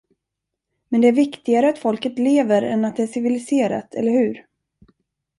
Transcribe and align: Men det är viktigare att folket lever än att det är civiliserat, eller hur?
Men 0.89 1.01
det 1.01 1.07
är 1.07 1.11
viktigare 1.11 1.69
att 1.69 1.79
folket 1.79 2.19
lever 2.19 2.61
än 2.61 2.85
att 2.85 2.95
det 2.95 3.03
är 3.03 3.07
civiliserat, 3.07 3.93
eller 3.95 4.11
hur? 4.11 4.45